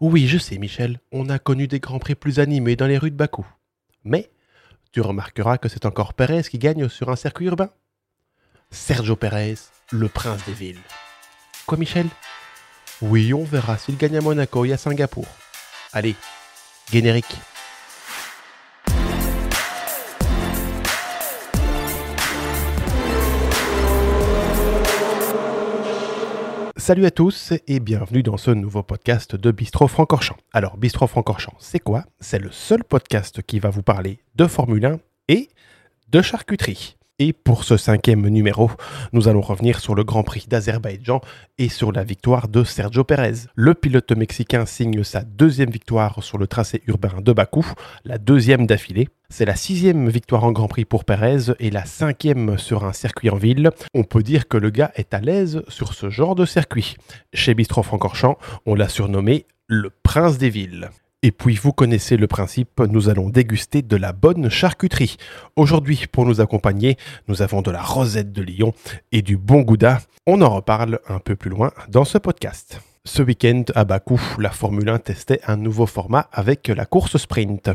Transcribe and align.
Oui, 0.00 0.26
je 0.26 0.36
sais, 0.36 0.58
Michel, 0.58 1.00
on 1.10 1.30
a 1.30 1.38
connu 1.38 1.68
des 1.68 1.80
grands 1.80 1.98
prix 1.98 2.14
plus 2.14 2.38
animés 2.38 2.76
dans 2.76 2.86
les 2.86 2.98
rues 2.98 3.10
de 3.10 3.16
Bakou. 3.16 3.46
Mais 4.04 4.30
tu 4.92 5.00
remarqueras 5.00 5.56
que 5.56 5.70
c'est 5.70 5.86
encore 5.86 6.12
Pérez 6.12 6.42
qui 6.42 6.58
gagne 6.58 6.88
sur 6.90 7.08
un 7.08 7.16
circuit 7.16 7.46
urbain. 7.46 7.70
Sergio 8.70 9.16
Pérez, 9.16 9.56
le 9.92 10.08
prince 10.08 10.44
des 10.44 10.52
villes. 10.52 10.80
Quoi, 11.64 11.78
Michel? 11.78 12.08
Oui, 13.00 13.32
on 13.32 13.44
verra 13.44 13.78
s'il 13.78 13.96
gagne 13.96 14.18
à 14.18 14.20
Monaco 14.20 14.66
et 14.66 14.72
à 14.72 14.76
Singapour. 14.76 15.26
Allez, 15.92 16.14
générique. 16.92 17.34
Salut 26.86 27.06
à 27.06 27.10
tous 27.10 27.52
et 27.66 27.80
bienvenue 27.80 28.22
dans 28.22 28.36
ce 28.36 28.52
nouveau 28.52 28.84
podcast 28.84 29.34
de 29.34 29.50
Bistro 29.50 29.88
Francorchamps. 29.88 30.36
Alors, 30.52 30.76
Bistro 30.76 31.08
Francorchamps, 31.08 31.56
c'est 31.58 31.80
quoi? 31.80 32.04
C'est 32.20 32.38
le 32.38 32.52
seul 32.52 32.84
podcast 32.84 33.42
qui 33.42 33.58
va 33.58 33.70
vous 33.70 33.82
parler 33.82 34.20
de 34.36 34.46
Formule 34.46 34.86
1 34.86 35.00
et 35.26 35.48
de 36.10 36.22
charcuterie. 36.22 36.96
Et 37.18 37.32
pour 37.32 37.64
ce 37.64 37.78
cinquième 37.78 38.28
numéro, 38.28 38.70
nous 39.14 39.26
allons 39.26 39.40
revenir 39.40 39.80
sur 39.80 39.94
le 39.94 40.04
Grand 40.04 40.22
Prix 40.22 40.44
d'Azerbaïdjan 40.48 41.22
et 41.56 41.70
sur 41.70 41.90
la 41.90 42.04
victoire 42.04 42.46
de 42.46 42.62
Sergio 42.62 43.04
Pérez. 43.04 43.46
Le 43.54 43.72
pilote 43.72 44.12
mexicain 44.12 44.66
signe 44.66 45.02
sa 45.02 45.22
deuxième 45.22 45.70
victoire 45.70 46.22
sur 46.22 46.36
le 46.36 46.46
tracé 46.46 46.82
urbain 46.86 47.22
de 47.22 47.32
Bakou, 47.32 47.64
la 48.04 48.18
deuxième 48.18 48.66
d'affilée. 48.66 49.08
C'est 49.30 49.46
la 49.46 49.56
sixième 49.56 50.10
victoire 50.10 50.44
en 50.44 50.52
Grand 50.52 50.68
Prix 50.68 50.84
pour 50.84 51.06
Pérez 51.06 51.54
et 51.58 51.70
la 51.70 51.86
cinquième 51.86 52.58
sur 52.58 52.84
un 52.84 52.92
circuit 52.92 53.30
en 53.30 53.36
ville. 53.36 53.70
On 53.94 54.04
peut 54.04 54.22
dire 54.22 54.46
que 54.46 54.58
le 54.58 54.68
gars 54.68 54.92
est 54.94 55.14
à 55.14 55.20
l'aise 55.20 55.62
sur 55.68 55.94
ce 55.94 56.10
genre 56.10 56.34
de 56.34 56.44
circuit. 56.44 56.96
Chez 57.32 57.54
Bistro 57.54 57.82
Francorchamps, 57.82 58.36
on 58.66 58.74
l'a 58.74 58.90
surnommé 58.90 59.46
le 59.68 59.88
prince 60.02 60.36
des 60.36 60.50
villes. 60.50 60.90
Et 61.22 61.32
puis 61.32 61.54
vous 61.54 61.72
connaissez 61.72 62.16
le 62.16 62.26
principe, 62.26 62.80
nous 62.80 63.08
allons 63.08 63.30
déguster 63.30 63.82
de 63.82 63.96
la 63.96 64.12
bonne 64.12 64.50
charcuterie. 64.50 65.16
Aujourd'hui, 65.56 66.04
pour 66.10 66.26
nous 66.26 66.40
accompagner, 66.40 66.96
nous 67.26 67.42
avons 67.42 67.62
de 67.62 67.70
la 67.70 67.82
rosette 67.82 68.32
de 68.32 68.42
Lyon 68.42 68.74
et 69.12 69.22
du 69.22 69.36
bon 69.36 69.62
gouda. 69.62 70.00
On 70.26 70.42
en 70.42 70.50
reparle 70.50 71.00
un 71.08 71.18
peu 71.18 71.34
plus 71.34 71.50
loin 71.50 71.72
dans 71.88 72.04
ce 72.04 72.18
podcast. 72.18 72.80
Ce 73.06 73.22
week-end, 73.22 73.62
à 73.74 73.84
Bakou, 73.84 74.20
la 74.38 74.50
Formule 74.50 74.88
1 74.88 74.98
testait 74.98 75.40
un 75.46 75.56
nouveau 75.56 75.86
format 75.86 76.28
avec 76.32 76.68
la 76.68 76.84
course 76.86 77.16
sprint. 77.16 77.70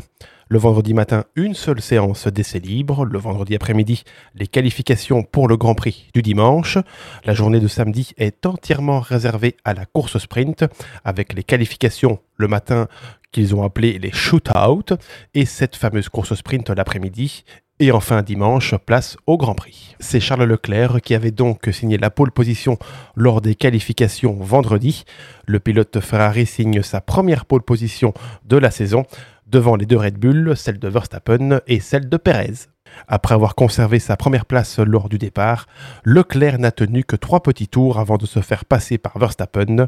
Le 0.50 0.60
vendredi 0.60 0.94
matin, 0.94 1.24
une 1.38 1.54
seule 1.54 1.82
séance 1.82 2.28
d'essai 2.28 2.60
libre. 2.60 3.06
Le 3.06 3.18
vendredi 3.18 3.56
après-midi, 3.56 4.04
les 4.36 4.48
qualifications 4.48 5.24
pour 5.24 5.48
le 5.48 5.56
Grand 5.56 5.76
Prix 5.76 6.10
du 6.14 6.22
dimanche. 6.22 6.78
La 7.24 7.34
journée 7.34 7.62
de 7.62 7.70
samedi 7.70 8.12
est 8.18 8.46
entièrement 8.46 9.00
réservée 9.00 9.56
à 9.64 9.74
la 9.74 9.86
course 9.86 10.18
sprint, 10.18 10.66
avec 11.06 11.32
les 11.32 11.44
qualifications 11.44 12.20
le 12.36 12.50
matin 12.50 12.90
qu'ils 13.32 13.56
ont 13.56 13.64
appelé 13.64 14.00
les 14.00 14.12
shootouts 14.12 14.96
et 15.34 15.46
cette 15.46 15.76
fameuse 15.76 16.10
course 16.10 16.34
sprint 16.36 16.70
l'après-midi. 16.70 17.44
Et 17.80 17.92
enfin 17.92 18.22
dimanche, 18.22 18.76
place 18.86 19.18
au 19.26 19.38
Grand 19.38 19.56
Prix. 19.56 19.96
C'est 20.00 20.20
Charles 20.20 20.44
Leclerc 20.44 21.02
qui 21.02 21.16
avait 21.16 21.32
donc 21.32 21.68
signé 21.72 21.98
la 21.98 22.12
pole 22.12 22.32
position 22.32 22.78
lors 23.16 23.42
des 23.42 23.56
qualifications 23.56 24.34
vendredi. 24.40 25.04
Le 25.48 25.60
pilote 25.60 26.00
Ferrari 26.00 26.46
signe 26.46 26.84
sa 26.84 27.02
première 27.02 27.46
pole 27.46 27.64
position 27.64 28.14
de 28.46 28.58
la 28.58 28.70
saison 28.70 29.04
devant 29.48 29.76
les 29.76 29.88
deux 29.88 29.98
Red 29.98 30.20
Bull, 30.20 30.56
celle 30.56 30.78
de 30.78 30.88
Verstappen 30.88 31.60
et 31.66 31.80
celle 31.80 32.08
de 32.08 32.18
Perez. 32.18 32.68
Après 33.08 33.34
avoir 33.34 33.56
conservé 33.56 34.00
sa 34.00 34.18
première 34.18 34.46
place 34.46 34.80
lors 34.80 35.10
du 35.10 35.18
départ, 35.18 35.66
Leclerc 36.04 36.60
n'a 36.60 36.72
tenu 36.72 37.04
que 37.04 37.16
trois 37.16 37.42
petits 37.42 37.68
tours 37.68 38.00
avant 38.00 38.18
de 38.18 38.26
se 38.26 38.42
faire 38.42 38.66
passer 38.66 38.98
par 38.98 39.18
Verstappen 39.18 39.88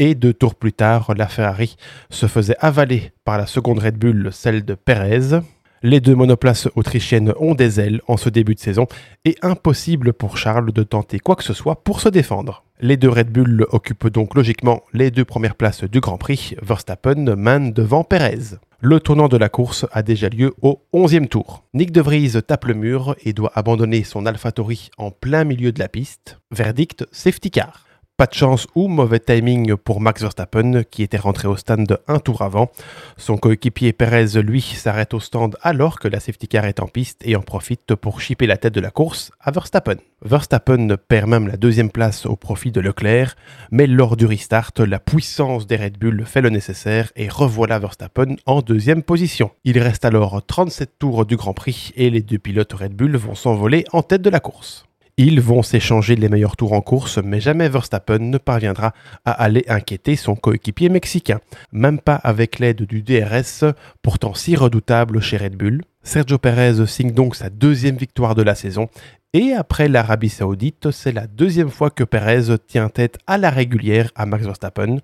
et 0.00 0.14
deux 0.16 0.32
tours 0.32 0.56
plus 0.56 0.72
tard, 0.72 1.12
la 1.16 1.28
Ferrari 1.28 1.76
se 2.08 2.26
faisait 2.26 2.56
avaler 2.58 3.12
par 3.24 3.38
la 3.38 3.46
seconde 3.46 3.78
Red 3.78 3.98
Bull, 3.98 4.30
celle 4.32 4.64
de 4.64 4.74
Perez. 4.74 5.40
Les 5.82 6.00
deux 6.00 6.14
monoplaces 6.14 6.68
autrichiennes 6.74 7.32
ont 7.38 7.54
des 7.54 7.80
ailes 7.80 8.00
en 8.08 8.16
ce 8.16 8.30
début 8.30 8.54
de 8.54 8.60
saison 8.60 8.86
et 9.24 9.36
impossible 9.42 10.14
pour 10.14 10.38
Charles 10.38 10.72
de 10.72 10.82
tenter 10.82 11.18
quoi 11.20 11.36
que 11.36 11.44
ce 11.44 11.54
soit 11.54 11.84
pour 11.84 12.00
se 12.00 12.08
défendre. 12.08 12.64
Les 12.80 12.96
deux 12.96 13.10
Red 13.10 13.30
Bull 13.30 13.66
occupent 13.70 14.08
donc 14.08 14.34
logiquement 14.34 14.82
les 14.94 15.10
deux 15.10 15.26
premières 15.26 15.54
places 15.54 15.84
du 15.84 16.00
Grand 16.00 16.18
Prix, 16.18 16.54
Verstappen 16.62 17.36
mène 17.36 17.72
devant 17.72 18.02
Perez. 18.02 18.56
Le 18.80 19.00
tournant 19.00 19.28
de 19.28 19.36
la 19.36 19.50
course 19.50 19.84
a 19.92 20.02
déjà 20.02 20.30
lieu 20.30 20.54
au 20.62 20.80
11e 20.94 21.28
tour. 21.28 21.64
Nick 21.74 21.92
De 21.92 22.00
Vries 22.00 22.42
tape 22.46 22.64
le 22.64 22.74
mur 22.74 23.16
et 23.22 23.34
doit 23.34 23.52
abandonner 23.54 24.02
son 24.04 24.24
AlphaTauri 24.24 24.88
en 24.96 25.10
plein 25.10 25.44
milieu 25.44 25.72
de 25.72 25.78
la 25.78 25.88
piste. 25.88 26.38
Verdict, 26.50 27.06
safety 27.12 27.50
car. 27.50 27.84
Pas 28.20 28.26
de 28.26 28.34
chance 28.34 28.66
ou 28.74 28.88
mauvais 28.88 29.18
timing 29.18 29.76
pour 29.76 29.98
Max 29.98 30.20
Verstappen 30.20 30.82
qui 30.82 31.02
était 31.02 31.16
rentré 31.16 31.48
au 31.48 31.56
stand 31.56 31.98
un 32.06 32.18
tour 32.18 32.42
avant. 32.42 32.70
Son 33.16 33.38
coéquipier 33.38 33.94
Perez, 33.94 34.42
lui, 34.42 34.60
s'arrête 34.60 35.14
au 35.14 35.20
stand 35.20 35.56
alors 35.62 35.98
que 35.98 36.06
la 36.06 36.20
safety 36.20 36.46
car 36.46 36.66
est 36.66 36.80
en 36.80 36.86
piste 36.86 37.22
et 37.24 37.34
en 37.34 37.40
profite 37.40 37.94
pour 37.94 38.20
chipper 38.20 38.46
la 38.46 38.58
tête 38.58 38.74
de 38.74 38.80
la 38.82 38.90
course 38.90 39.32
à 39.40 39.50
Verstappen. 39.52 39.96
Verstappen 40.20 40.98
perd 41.08 41.30
même 41.30 41.48
la 41.48 41.56
deuxième 41.56 41.88
place 41.88 42.26
au 42.26 42.36
profit 42.36 42.70
de 42.70 42.82
Leclerc, 42.82 43.36
mais 43.70 43.86
lors 43.86 44.18
du 44.18 44.26
restart, 44.26 44.72
la 44.76 44.98
puissance 44.98 45.66
des 45.66 45.76
Red 45.76 45.96
Bull 45.96 46.26
fait 46.26 46.42
le 46.42 46.50
nécessaire 46.50 47.10
et 47.16 47.30
revoilà 47.30 47.78
Verstappen 47.78 48.36
en 48.44 48.60
deuxième 48.60 49.02
position. 49.02 49.50
Il 49.64 49.78
reste 49.78 50.04
alors 50.04 50.44
37 50.44 50.98
tours 50.98 51.24
du 51.24 51.36
Grand 51.36 51.54
Prix 51.54 51.92
et 51.96 52.10
les 52.10 52.20
deux 52.20 52.38
pilotes 52.38 52.74
Red 52.74 52.92
Bull 52.92 53.16
vont 53.16 53.34
s'envoler 53.34 53.84
en 53.94 54.02
tête 54.02 54.20
de 54.20 54.28
la 54.28 54.40
course. 54.40 54.89
Ils 55.22 55.42
vont 55.42 55.62
s'échanger 55.62 56.16
les 56.16 56.30
meilleurs 56.30 56.56
tours 56.56 56.72
en 56.72 56.80
course, 56.80 57.18
mais 57.18 57.42
jamais 57.42 57.68
Verstappen 57.68 58.20
ne 58.20 58.38
parviendra 58.38 58.94
à 59.26 59.32
aller 59.32 59.66
inquiéter 59.68 60.16
son 60.16 60.34
coéquipier 60.34 60.88
mexicain, 60.88 61.40
même 61.72 62.00
pas 62.00 62.14
avec 62.14 62.58
l'aide 62.58 62.84
du 62.84 63.02
DRS, 63.02 63.70
pourtant 64.00 64.32
si 64.32 64.56
redoutable 64.56 65.20
chez 65.20 65.36
Red 65.36 65.56
Bull. 65.56 65.82
Sergio 66.02 66.38
Perez 66.38 66.86
signe 66.86 67.12
donc 67.12 67.36
sa 67.36 67.50
deuxième 67.50 67.98
victoire 67.98 68.34
de 68.34 68.40
la 68.40 68.54
saison, 68.54 68.88
et 69.34 69.52
après 69.52 69.88
l'Arabie 69.88 70.30
Saoudite, 70.30 70.90
c'est 70.90 71.12
la 71.12 71.26
deuxième 71.26 71.68
fois 71.68 71.90
que 71.90 72.04
Perez 72.04 72.56
tient 72.66 72.88
tête 72.88 73.18
à 73.26 73.36
la 73.36 73.50
régulière 73.50 74.10
à 74.14 74.24
Max 74.24 74.46
Verstappen. 74.46 75.00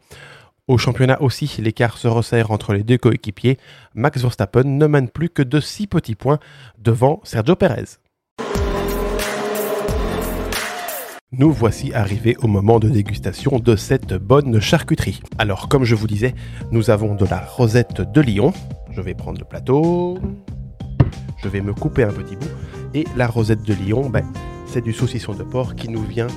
Au 0.66 0.78
championnat 0.78 1.20
aussi, 1.20 1.60
l'écart 1.60 1.98
se 1.98 2.08
resserre 2.08 2.52
entre 2.52 2.72
les 2.72 2.84
deux 2.84 2.96
coéquipiers. 2.96 3.58
Max 3.94 4.22
Verstappen 4.22 4.64
ne 4.64 4.86
mène 4.86 5.10
plus 5.10 5.28
que 5.28 5.42
de 5.42 5.60
6 5.60 5.88
petits 5.88 6.14
points 6.14 6.38
devant 6.78 7.20
Sergio 7.22 7.54
Perez. 7.54 7.98
Nous 11.32 11.50
voici 11.50 11.92
arrivés 11.92 12.36
au 12.44 12.46
moment 12.46 12.78
de 12.78 12.88
dégustation 12.88 13.58
de 13.58 13.74
cette 13.74 14.14
bonne 14.14 14.60
charcuterie. 14.60 15.20
Alors, 15.38 15.68
comme 15.68 15.82
je 15.82 15.96
vous 15.96 16.06
disais, 16.06 16.36
nous 16.70 16.88
avons 16.88 17.16
de 17.16 17.24
la 17.24 17.40
rosette 17.40 18.00
de 18.00 18.20
Lyon. 18.20 18.52
Je 18.92 19.00
vais 19.00 19.12
prendre 19.12 19.40
le 19.40 19.44
plateau. 19.44 20.18
Je 21.42 21.48
vais 21.48 21.60
me 21.60 21.74
couper 21.74 22.04
un 22.04 22.12
petit 22.12 22.36
bout. 22.36 22.46
Et 22.94 23.04
la 23.16 23.26
rosette 23.26 23.62
de 23.62 23.74
Lyon, 23.74 24.08
ben, 24.08 24.24
c'est 24.66 24.82
du 24.82 24.92
saucisson 24.92 25.34
de 25.34 25.42
porc 25.42 25.74
qui 25.74 25.88
nous 25.88 26.04
vient 26.04 26.28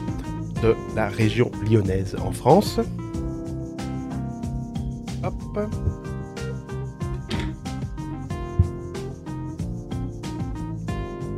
de 0.63 0.75
la 0.95 1.07
région 1.07 1.51
lyonnaise 1.69 2.15
en 2.25 2.31
France. 2.31 2.79
Hop. 5.23 5.69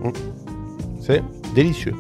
Hum. 0.05 0.13
C'est 1.01 1.21
délicieux. 1.53 1.95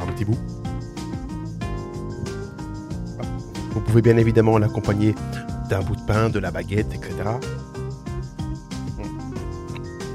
Un 0.00 0.06
petit 0.06 0.24
bout. 0.24 0.38
Vous 3.72 3.80
pouvez 3.80 4.02
bien 4.02 4.16
évidemment 4.16 4.58
l'accompagner 4.58 5.14
d'un 5.68 5.80
bout 5.80 5.96
de 5.96 6.02
pain, 6.02 6.28
de 6.28 6.38
la 6.38 6.50
baguette, 6.50 6.92
etc. 6.94 7.14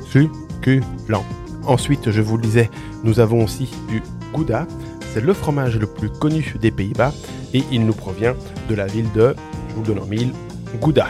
Succulent. 0.06 1.24
Ensuite, 1.66 2.12
je 2.12 2.22
vous 2.22 2.38
le 2.38 2.44
disais, 2.44 2.70
nous 3.04 3.20
avons 3.20 3.44
aussi 3.44 3.72
du 3.88 4.02
Gouda. 4.34 4.68
C'est 5.14 5.22
le 5.22 5.34
fromage 5.34 5.78
le 5.78 5.88
plus 5.88 6.10
connu 6.10 6.56
des 6.60 6.72
Pays-Bas 6.72 7.14
et 7.54 7.64
il 7.72 7.86
nous 7.86 7.94
provient 7.94 8.36
de 8.70 8.76
la 8.76 8.86
ville 8.86 9.12
de, 9.14 9.36
je 9.70 9.76
vous 9.76 9.82
le 9.82 9.88
donne 9.88 10.00
en 10.00 10.06
mille, 10.06 10.34
Gouda. 10.82 11.08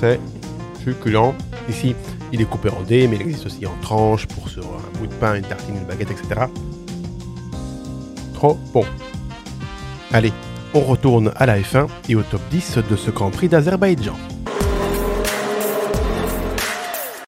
C'est 0.00 0.20
succulent. 0.82 1.34
Ici, 1.68 1.94
il 2.32 2.40
est 2.40 2.44
coupé 2.44 2.70
en 2.70 2.82
dés, 2.82 3.08
mais 3.08 3.16
il 3.16 3.22
existe 3.22 3.46
aussi 3.46 3.66
en 3.66 3.76
tranches 3.80 4.26
pour 4.26 4.48
sur 4.48 4.64
un 4.64 4.98
bout 4.98 5.06
de 5.06 5.14
pain, 5.14 5.34
une 5.34 5.42
tartine, 5.42 5.76
une 5.76 5.84
baguette, 5.84 6.10
etc. 6.10 6.46
Trop 8.34 8.58
bon. 8.72 8.84
Allez, 10.12 10.32
on 10.74 10.80
retourne 10.80 11.32
à 11.36 11.46
la 11.46 11.58
F1 11.58 11.88
et 12.08 12.14
au 12.14 12.22
top 12.22 12.40
10 12.50 12.78
de 12.90 12.96
ce 12.96 13.10
Grand 13.10 13.30
Prix 13.30 13.48
d'Azerbaïdjan. 13.48 14.16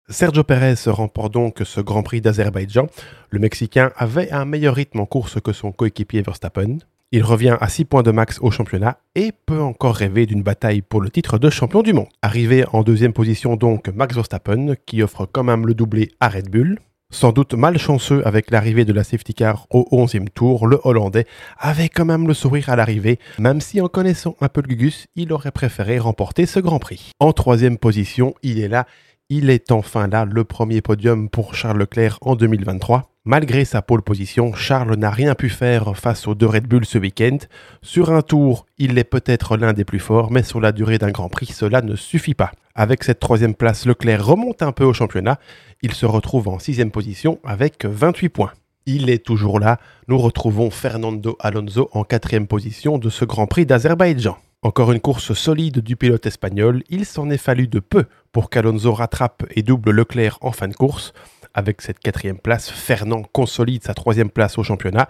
Sergio 0.08 0.42
Pérez 0.42 0.74
remporte 0.86 1.32
donc 1.32 1.62
ce 1.64 1.80
Grand 1.80 2.02
Prix 2.02 2.20
d'Azerbaïdjan. 2.20 2.88
Le 3.30 3.38
Mexicain 3.38 3.92
avait 3.96 4.30
un 4.32 4.44
meilleur 4.44 4.74
rythme 4.74 5.00
en 5.00 5.06
course 5.06 5.40
que 5.40 5.52
son 5.52 5.72
coéquipier 5.72 6.22
Verstappen. 6.22 6.78
Il 7.12 7.24
revient 7.24 7.56
à 7.60 7.68
6 7.68 7.86
points 7.86 8.04
de 8.04 8.12
max 8.12 8.38
au 8.40 8.52
championnat 8.52 9.00
et 9.16 9.32
peut 9.44 9.60
encore 9.60 9.96
rêver 9.96 10.26
d'une 10.26 10.44
bataille 10.44 10.80
pour 10.80 11.00
le 11.00 11.10
titre 11.10 11.38
de 11.38 11.50
champion 11.50 11.82
du 11.82 11.92
monde. 11.92 12.06
Arrivé 12.22 12.64
en 12.72 12.84
deuxième 12.84 13.12
position 13.12 13.56
donc 13.56 13.88
Max 13.88 14.14
Verstappen 14.14 14.74
qui 14.86 15.02
offre 15.02 15.26
quand 15.26 15.42
même 15.42 15.66
le 15.66 15.74
doublé 15.74 16.12
à 16.20 16.28
Red 16.28 16.50
Bull. 16.50 16.78
Sans 17.12 17.32
doute 17.32 17.54
malchanceux 17.54 18.24
avec 18.24 18.52
l'arrivée 18.52 18.84
de 18.84 18.92
la 18.92 19.02
safety 19.02 19.34
car 19.34 19.66
au 19.70 19.88
11e 19.90 20.28
tour, 20.28 20.68
le 20.68 20.78
Hollandais 20.84 21.26
avait 21.58 21.88
quand 21.88 22.04
même 22.04 22.28
le 22.28 22.34
sourire 22.34 22.68
à 22.68 22.76
l'arrivée, 22.76 23.18
même 23.40 23.60
si 23.60 23.80
en 23.80 23.88
connaissant 23.88 24.36
un 24.40 24.48
peu 24.48 24.60
le 24.60 24.68
Gugus, 24.68 25.08
il 25.16 25.32
aurait 25.32 25.50
préféré 25.50 25.98
remporter 25.98 26.46
ce 26.46 26.60
Grand 26.60 26.78
Prix. 26.78 27.10
En 27.18 27.32
troisième 27.32 27.78
position, 27.78 28.34
il 28.44 28.60
est 28.60 28.68
là, 28.68 28.86
il 29.30 29.48
est 29.48 29.70
enfin 29.70 30.08
là, 30.08 30.24
le 30.24 30.42
premier 30.42 30.80
podium 30.80 31.28
pour 31.28 31.54
Charles 31.54 31.78
Leclerc 31.78 32.18
en 32.20 32.34
2023. 32.34 33.12
Malgré 33.24 33.64
sa 33.64 33.80
pole 33.80 34.02
position, 34.02 34.52
Charles 34.54 34.96
n'a 34.96 35.10
rien 35.10 35.36
pu 35.36 35.48
faire 35.50 35.96
face 35.96 36.26
aux 36.26 36.34
deux 36.34 36.46
Red 36.46 36.66
Bull 36.66 36.84
ce 36.84 36.98
week-end. 36.98 37.38
Sur 37.80 38.10
un 38.10 38.22
tour, 38.22 38.66
il 38.76 38.98
est 38.98 39.04
peut-être 39.04 39.56
l'un 39.56 39.72
des 39.72 39.84
plus 39.84 40.00
forts, 40.00 40.32
mais 40.32 40.42
sur 40.42 40.60
la 40.60 40.72
durée 40.72 40.98
d'un 40.98 41.12
Grand 41.12 41.28
Prix, 41.28 41.46
cela 41.46 41.80
ne 41.80 41.94
suffit 41.94 42.34
pas. 42.34 42.50
Avec 42.74 43.04
cette 43.04 43.20
troisième 43.20 43.54
place, 43.54 43.86
Leclerc 43.86 44.26
remonte 44.26 44.62
un 44.62 44.72
peu 44.72 44.84
au 44.84 44.92
championnat. 44.92 45.38
Il 45.82 45.92
se 45.92 46.06
retrouve 46.06 46.48
en 46.48 46.58
sixième 46.58 46.90
position 46.90 47.38
avec 47.44 47.84
28 47.84 48.30
points. 48.30 48.52
Il 48.86 49.10
est 49.10 49.24
toujours 49.24 49.60
là. 49.60 49.78
Nous 50.08 50.18
retrouvons 50.18 50.70
Fernando 50.70 51.36
Alonso 51.38 51.88
en 51.92 52.02
quatrième 52.02 52.48
position 52.48 52.98
de 52.98 53.08
ce 53.08 53.24
Grand 53.24 53.46
Prix 53.46 53.64
d'Azerbaïdjan. 53.64 54.36
Encore 54.62 54.92
une 54.92 55.00
course 55.00 55.32
solide 55.32 55.78
du 55.78 55.96
pilote 55.96 56.26
espagnol. 56.26 56.82
Il 56.90 57.06
s'en 57.06 57.30
est 57.30 57.38
fallu 57.38 57.66
de 57.66 57.78
peu 57.80 58.04
pour 58.30 58.50
qu'Alonso 58.50 58.92
rattrape 58.92 59.44
et 59.56 59.62
double 59.62 59.90
Leclerc 59.90 60.36
en 60.42 60.52
fin 60.52 60.68
de 60.68 60.74
course. 60.74 61.14
Avec 61.54 61.80
cette 61.80 61.98
quatrième 61.98 62.38
place, 62.38 62.68
Fernand 62.68 63.22
consolide 63.22 63.82
sa 63.82 63.94
troisième 63.94 64.28
place 64.28 64.58
au 64.58 64.62
championnat. 64.62 65.08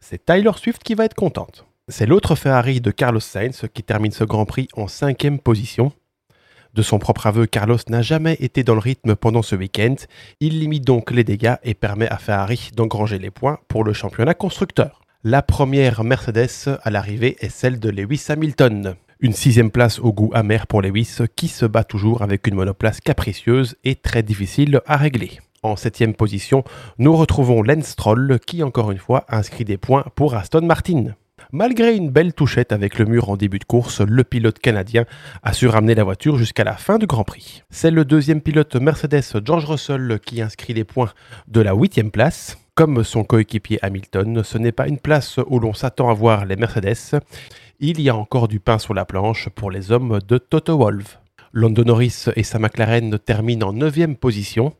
C'est 0.00 0.26
Tyler 0.26 0.50
Swift 0.54 0.82
qui 0.82 0.94
va 0.94 1.06
être 1.06 1.14
contente. 1.14 1.64
C'est 1.88 2.04
l'autre 2.04 2.34
Ferrari 2.34 2.82
de 2.82 2.90
Carlos 2.90 3.20
Sainz 3.20 3.64
qui 3.72 3.82
termine 3.82 4.12
ce 4.12 4.24
Grand 4.24 4.44
Prix 4.44 4.68
en 4.74 4.86
cinquième 4.86 5.38
position. 5.38 5.92
De 6.74 6.82
son 6.82 6.98
propre 6.98 7.26
aveu, 7.26 7.46
Carlos 7.46 7.78
n'a 7.88 8.02
jamais 8.02 8.34
été 8.34 8.64
dans 8.64 8.74
le 8.74 8.80
rythme 8.80 9.16
pendant 9.16 9.42
ce 9.42 9.56
week-end. 9.56 9.96
Il 10.40 10.60
limite 10.60 10.84
donc 10.84 11.10
les 11.10 11.24
dégâts 11.24 11.56
et 11.62 11.72
permet 11.72 12.08
à 12.08 12.18
Ferrari 12.18 12.70
d'engranger 12.76 13.18
les 13.18 13.30
points 13.30 13.60
pour 13.66 13.82
le 13.82 13.94
championnat 13.94 14.34
constructeur. 14.34 15.00
La 15.22 15.42
première 15.42 16.02
Mercedes 16.02 16.78
à 16.82 16.88
l'arrivée 16.88 17.36
est 17.40 17.50
celle 17.50 17.78
de 17.78 17.90
Lewis 17.90 18.24
Hamilton. 18.30 18.94
Une 19.20 19.34
sixième 19.34 19.70
place 19.70 19.98
au 19.98 20.14
goût 20.14 20.30
amer 20.32 20.66
pour 20.66 20.80
Lewis 20.80 21.18
qui 21.36 21.48
se 21.48 21.66
bat 21.66 21.84
toujours 21.84 22.22
avec 22.22 22.46
une 22.46 22.54
monoplace 22.54 23.02
capricieuse 23.02 23.76
et 23.84 23.96
très 23.96 24.22
difficile 24.22 24.80
à 24.86 24.96
régler. 24.96 25.40
En 25.62 25.76
septième 25.76 26.14
position, 26.14 26.64
nous 26.96 27.14
retrouvons 27.14 27.62
Lance 27.62 27.88
Stroll 27.88 28.38
qui 28.46 28.62
encore 28.62 28.92
une 28.92 28.98
fois 28.98 29.26
inscrit 29.28 29.66
des 29.66 29.76
points 29.76 30.06
pour 30.14 30.34
Aston 30.34 30.62
Martin. 30.62 31.14
Malgré 31.52 31.94
une 31.94 32.08
belle 32.08 32.32
touchette 32.32 32.72
avec 32.72 32.98
le 32.98 33.04
mur 33.04 33.28
en 33.28 33.36
début 33.36 33.58
de 33.58 33.64
course, 33.64 34.00
le 34.00 34.24
pilote 34.24 34.58
canadien 34.58 35.04
a 35.42 35.52
su 35.52 35.68
ramener 35.68 35.94
la 35.94 36.04
voiture 36.04 36.38
jusqu'à 36.38 36.64
la 36.64 36.78
fin 36.78 36.96
du 36.96 37.06
Grand 37.06 37.24
Prix. 37.24 37.62
C'est 37.68 37.90
le 37.90 38.06
deuxième 38.06 38.40
pilote 38.40 38.74
Mercedes 38.76 39.44
George 39.44 39.66
Russell 39.66 40.18
qui 40.24 40.40
inscrit 40.40 40.72
les 40.72 40.84
points 40.84 41.12
de 41.46 41.60
la 41.60 41.74
huitième 41.74 42.10
place. 42.10 42.56
Comme 42.80 43.04
son 43.04 43.24
coéquipier 43.24 43.78
Hamilton, 43.82 44.42
ce 44.42 44.56
n'est 44.56 44.72
pas 44.72 44.88
une 44.88 44.98
place 44.98 45.38
où 45.48 45.60
l'on 45.60 45.74
s'attend 45.74 46.08
à 46.08 46.14
voir 46.14 46.46
les 46.46 46.56
Mercedes. 46.56 47.20
Il 47.78 48.00
y 48.00 48.08
a 48.08 48.16
encore 48.16 48.48
du 48.48 48.58
pain 48.58 48.78
sur 48.78 48.94
la 48.94 49.04
planche 49.04 49.50
pour 49.50 49.70
les 49.70 49.92
hommes 49.92 50.18
de 50.26 50.38
Toto 50.38 50.78
Wolff. 50.78 51.20
Lando 51.52 51.84
Norris 51.84 52.24
et 52.36 52.42
sa 52.42 52.58
McLaren 52.58 53.18
terminent 53.18 53.68
en 53.68 53.72
9 53.74 54.14
position. 54.18 54.72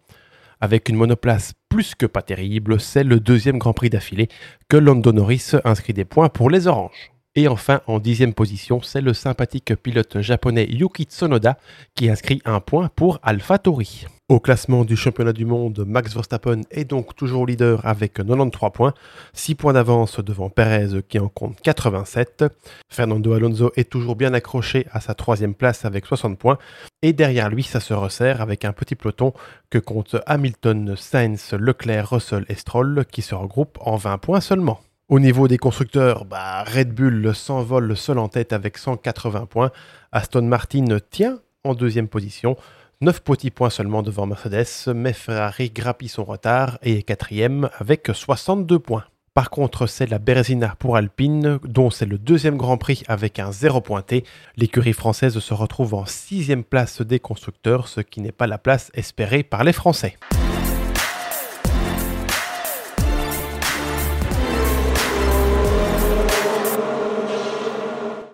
Avec 0.63 0.89
une 0.89 0.97
monoplace 0.97 1.53
plus 1.69 1.95
que 1.95 2.07
pas 2.07 2.23
terrible, 2.23 2.81
c'est 2.81 3.05
le 3.05 3.21
deuxième 3.21 3.59
Grand 3.59 3.75
Prix 3.75 3.91
d'affilée 3.91 4.29
que 4.71 4.79
Lando 4.79 5.13
Norris 5.13 5.53
inscrit 5.67 5.93
des 5.93 6.07
points 6.07 6.31
pour 6.31 6.49
les 6.49 6.69
Oranges. 6.69 7.13
Et 7.37 7.47
enfin, 7.47 7.81
en 7.87 8.01
dixième 8.01 8.35
position, 8.35 8.83
c'est 8.83 9.01
le 9.01 9.15
sympathique 9.15 9.77
pilote 9.77 10.21
japonais 10.21 10.67
Yuki 10.69 11.05
Tsunoda 11.05 11.59
qui 11.95 12.11
inscrit 12.11 12.43
un 12.45 12.59
point 12.59 12.91
pour 12.97 13.21
AlphaTauri. 13.23 14.07
Au 14.29 14.41
classement 14.41 14.85
du 14.85 14.97
championnat 14.97 15.33
du 15.33 15.45
monde, 15.45 15.85
Max 15.87 16.13
Verstappen 16.13 16.63
est 16.73 16.85
donc 16.85 17.15
toujours 17.15 17.47
leader 17.47 17.87
avec 17.87 18.15
93 18.15 18.71
points, 18.73 18.95
6 19.33 19.55
points 19.55 19.73
d'avance 19.73 20.19
devant 20.19 20.51
Perez 20.51 21.03
qui 21.09 21.21
en 21.21 21.29
compte 21.29 21.61
87. 21.61 22.45
Fernando 22.89 23.33
Alonso 23.33 23.71
est 23.77 23.89
toujours 23.89 24.17
bien 24.17 24.35
accroché 24.35 24.87
à 24.91 25.01
sa 25.01 25.15
troisième 25.15 25.55
place 25.55 25.85
avec 25.85 26.07
60 26.07 26.37
points, 26.37 26.59
et 27.03 27.13
derrière 27.13 27.49
lui 27.49 27.63
ça 27.63 27.79
se 27.79 27.95
resserre 27.95 28.41
avec 28.41 28.65
un 28.65 28.73
petit 28.73 28.97
peloton 28.97 29.33
que 29.69 29.79
compte 29.79 30.17
Hamilton, 30.27 30.95
Sainz, 30.97 31.53
Leclerc, 31.53 32.11
Russell 32.11 32.45
et 32.49 32.57
Stroll 32.57 33.05
qui 33.11 33.23
se 33.23 33.37
regroupent 33.37 33.79
en 33.81 33.97
20 33.97 34.19
points 34.19 34.41
seulement. 34.41 34.81
Au 35.11 35.19
niveau 35.19 35.49
des 35.49 35.59
constructeurs, 35.59 36.25
bah, 36.25 36.63
Red 36.63 36.95
Bull 36.95 37.35
s'envole 37.35 37.97
seul 37.97 38.17
en 38.21 38.29
tête 38.29 38.53
avec 38.53 38.79
180 38.79 39.47
points. 39.47 39.73
Aston 40.13 40.43
Martin 40.43 40.99
tient 41.11 41.41
en 41.65 41.75
deuxième 41.75 42.07
position. 42.07 42.57
9 43.01 43.21
petits 43.25 43.51
points 43.51 43.71
seulement 43.71 44.05
devant 44.05 44.27
Mercedes, 44.27 44.95
mais 44.95 45.13
Ferrari 45.13 45.71
grappille 45.71 46.09
son 46.09 46.23
retard 46.23 46.79
et 46.85 46.99
est 46.99 47.03
quatrième 47.03 47.69
avec 47.77 48.09
62 48.15 48.79
points. 48.79 49.03
Par 49.35 49.51
contre, 49.51 49.89
c'est 49.89 50.07
la 50.07 50.21
Berezina 50.21 50.77
pour 50.79 50.97
Alpine, 50.97 51.59
dont 51.65 51.91
c'est 51.91 52.07
le 52.07 52.17
deuxième 52.17 52.57
Grand 52.57 52.79
Prix 52.79 53.03
avec 53.09 53.41
un 53.41 53.51
zéro 53.51 53.81
pointé. 53.81 54.23
L'écurie 54.57 54.93
française 54.93 55.37
se 55.37 55.55
retrouve 55.55 55.95
en 55.95 56.07
sixième 56.07 56.63
place 56.63 57.03
des 57.03 57.19
constructeurs, 57.19 57.89
ce 57.89 58.01
qui 58.01 58.21
n'est 58.21 58.31
pas 58.31 58.47
la 58.47 58.59
place 58.59 58.93
espérée 58.95 59.43
par 59.43 59.65
les 59.65 59.73
Français. 59.73 60.17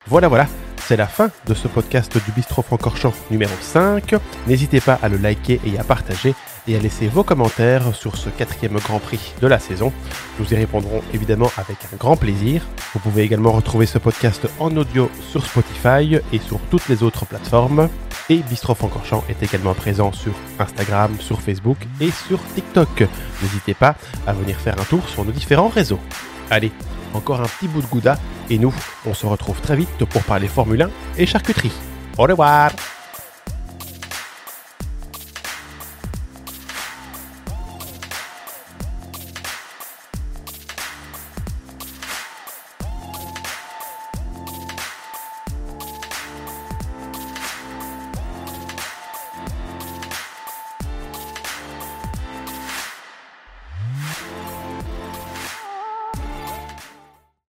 Voilà, 0.09 0.29
voilà, 0.29 0.47
c'est 0.79 0.97
la 0.97 1.09
fin 1.09 1.31
de 1.47 1.55
ce 1.55 1.67
podcast 1.67 2.17
du 2.25 2.31
Bistro 2.31 2.63
Francorchamps 2.63 3.13
numéro 3.33 3.53
5. 3.61 4.15
N'hésitez 4.47 4.81
pas 4.81 5.01
à 5.03 5.09
le 5.09 5.17
liker 5.17 5.61
et 5.67 5.77
à 5.81 5.83
partager 5.83 6.33
et 6.69 6.77
à 6.77 6.79
laisser 6.79 7.09
vos 7.09 7.25
commentaires 7.25 7.93
sur 7.93 8.17
ce 8.17 8.29
quatrième 8.29 8.79
Grand 8.79 9.01
Prix 9.01 9.35
de 9.41 9.49
la 9.49 9.59
saison. 9.59 9.93
Nous 10.39 10.53
y 10.53 10.55
répondrons 10.55 11.03
évidemment 11.13 11.51
avec 11.57 11.79
un 11.93 11.97
grand 11.97 12.17
plaisir. 12.17 12.63
Vous 12.93 13.01
pouvez 13.01 13.23
également 13.23 13.51
retrouver 13.51 13.87
ce 13.87 13.99
podcast 13.99 14.47
en 14.61 14.77
audio 14.77 15.11
sur 15.29 15.45
Spotify 15.45 16.21
et 16.33 16.39
sur 16.39 16.61
toutes 16.71 16.89
les 16.89 17.03
autres 17.03 17.27
plateformes. 17.27 17.89
Et 18.29 18.37
Bistro 18.37 18.77
Francorchamps 18.77 19.25
est 19.29 19.43
également 19.43 19.75
présent 19.75 20.13
sur 20.13 20.35
Instagram, 20.61 21.17
sur 21.19 21.41
Facebook 21.41 21.79
et 22.01 22.13
sur 22.13 22.39
TikTok. 22.55 23.09
N'hésitez 23.43 23.75
pas 23.75 23.97
à 24.25 24.33
venir 24.35 24.57
faire 24.61 24.81
un 24.81 24.85
tour 24.85 25.09
sur 25.09 25.25
nos 25.25 25.33
différents 25.33 25.69
réseaux. 25.69 26.01
Allez, 26.49 26.71
encore 27.17 27.41
un 27.41 27.47
petit 27.47 27.69
bout 27.69 27.83
de 27.83 27.87
gouda 27.87 28.19
et 28.51 28.59
nous, 28.59 28.75
on 29.07 29.15
se 29.15 29.27
retrouve 29.27 29.61
très 29.61 29.77
vite 29.77 30.05
pour 30.05 30.23
parler 30.23 30.49
Formule 30.49 30.83
1 30.83 30.91
et 31.19 31.27
charcuterie. 31.27 31.73
Au 32.19 32.23
revoir 32.23 32.71